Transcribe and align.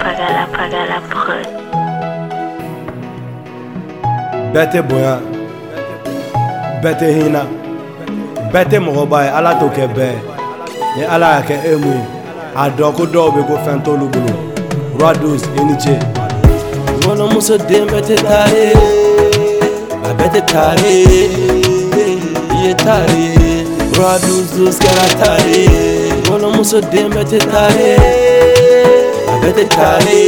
Pagala, 0.00 0.42
pagala, 0.56 0.96
prod. 1.10 1.46
Bɛɛ 4.52 4.80
bonya 4.88 5.12
bɛɛ 6.82 6.94
tɛ 7.00 7.08
hinɛ 7.16 7.42
bɛɛ 8.52 8.64
tɛ 8.70 8.76
mɔgɔba 8.86 9.18
ye 9.24 9.30
ala 9.38 9.50
t'o 9.60 9.66
kɛ 9.76 9.84
bɛɛ 9.96 10.14
ni 10.96 11.02
ala 11.04 11.26
y'a 11.36 11.42
kɛ 11.48 11.56
e 11.72 11.72
mun 11.82 11.96
ye 12.04 12.08
a 12.62 12.70
dɔn 12.76 12.92
ko 12.96 13.04
dɔw 13.14 13.26
bɛ 13.34 13.40
ko 13.48 13.54
fɛn 13.64 13.78
t'olu 13.84 14.06
bolo 14.12 14.32
rados 15.00 15.42
e 15.56 15.60
ni 15.64 15.74
ce 15.82 15.94
wolomuso 17.04 17.56
den 17.68 17.84
bɛɛ 17.90 18.00
tɛ 18.08 18.16
taare 18.28 18.64
a 20.06 20.08
bɛɛ 20.18 20.28
tɛ 20.34 20.40
taare 20.52 20.94
i 21.20 21.24
ye 22.62 22.72
taare 22.84 23.24
rados 23.98 24.76
kɛra 24.84 25.06
taare 25.20 25.60
wolomuso 26.30 26.80
den 26.92 27.08
bɛɛ 27.12 27.24
tɛ 27.30 27.38
taare 27.52 28.15
Vetetare, 29.46 30.26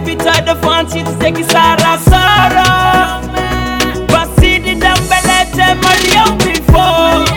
vita 0.10 0.42
da 0.42 0.56
fancy 0.56 1.04
tseki 1.04 1.44
sara 1.44 1.98
sara 2.10 2.68
Basidi 4.12 4.76
da 4.76 4.94
belete 5.10 5.66
marion 5.82 6.34
before 6.46 7.30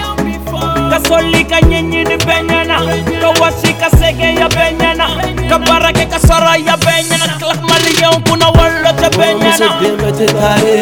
Kasolika 0.91 1.61
nyenye 1.61 2.05
ni 2.05 2.17
benyana 2.17 2.79
Kawashika 3.21 3.91
sege 3.91 4.35
ya 4.35 4.49
benyana 4.49 5.07
Kabarake 5.49 6.07
kasara 6.07 6.57
ya 6.57 6.77
benyana 6.77 7.27
Klak 7.39 7.63
marion 7.69 8.23
puna 8.25 8.49
wala 8.49 8.93
cha 8.93 9.11
benyana 9.11 9.45
Mose 9.45 9.69
bimete 9.81 10.27
tare 10.27 10.77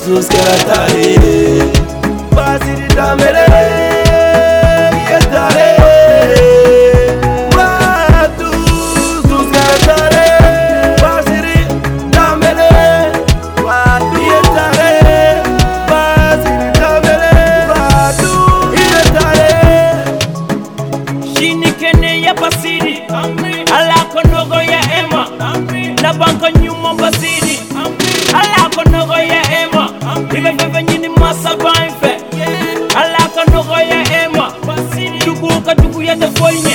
ya 35.68 35.74
tukuyete 35.74 36.26
koinye 36.40 36.74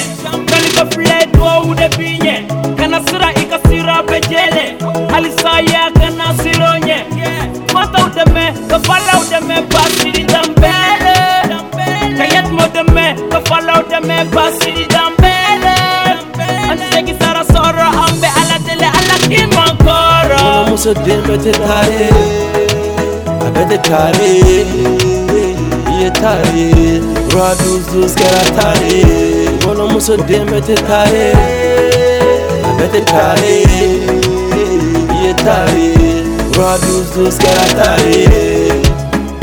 kalikafuletiwa 0.50 1.60
udepinye 1.62 2.44
kanasira 2.78 3.34
ikasira 3.42 4.04
pejele 4.04 4.64
halisaya 5.12 5.92
kanasironye 6.00 6.96
mata 7.74 8.06
udeme 8.06 8.54
kafala 8.70 9.12
udeme 9.24 9.62
basi 9.74 10.12
dambele 10.24 11.16
kayetma 12.18 12.66
udeme 12.66 13.16
kafala 13.32 13.84
udeme 13.84 14.26
basi 14.36 14.74
dambele 14.96 15.76
antisekisara 16.72 17.44
soro 17.44 17.84
ambe 18.08 18.28
alatele 18.42 18.86
alakimakoro 19.00 20.68
muso 20.70 20.94
dembete 20.94 21.52
tare 21.52 22.10
abete 23.48 23.78
tare 23.78 25.13
yetare 26.04 27.00
raduzuzkaratare 27.32 29.00
bonomuso 29.64 30.16
demetetare 30.18 31.26
abetetare 32.70 33.56
yetare 35.22 35.88
raduzuzkaratare 36.58 38.18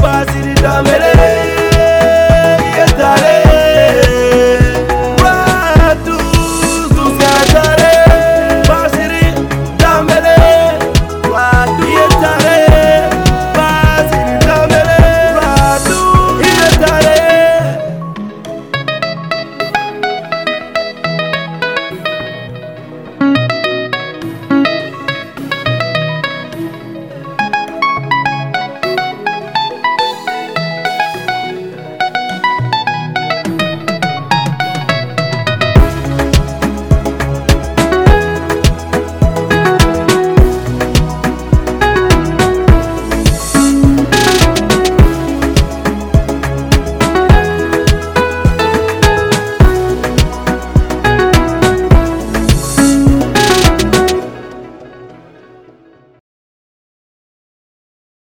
bazirida 0.02 0.82
melee 0.86 1.59